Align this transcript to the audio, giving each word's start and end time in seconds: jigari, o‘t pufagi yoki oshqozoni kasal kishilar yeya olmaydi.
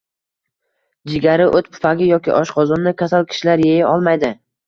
jigari, 1.09 1.45
o‘t 1.59 1.69
pufagi 1.75 2.09
yoki 2.11 2.33
oshqozoni 2.39 2.95
kasal 3.03 3.29
kishilar 3.35 3.63
yeya 3.67 3.93
olmaydi. 3.93 4.35